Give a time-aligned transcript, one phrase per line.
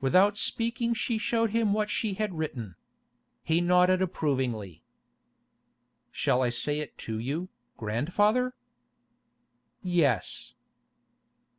[0.00, 2.74] Without speaking she showed him what she had written.
[3.42, 4.82] He nodded approvingly.
[6.10, 8.54] 'Shall I say it to you, grandfather?'
[9.82, 10.54] 'Yes.